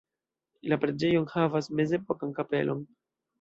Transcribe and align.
La 0.71 0.77
preĝejo 0.85 1.19
enhavas 1.19 1.69
mezepokan 1.81 2.33
kapelon. 2.41 2.83